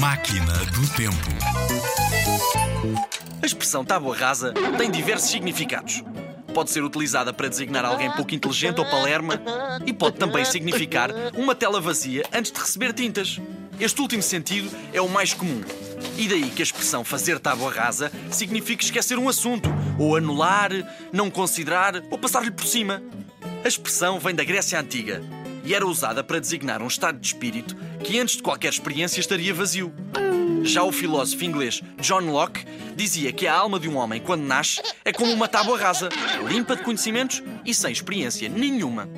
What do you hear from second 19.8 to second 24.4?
ou anular, não considerar ou passar-lhe por cima. A expressão vem